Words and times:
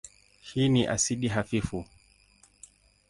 Hii 0.41 0.69
ni 0.69 0.87
asidi 0.87 1.27
hafifu. 1.27 1.85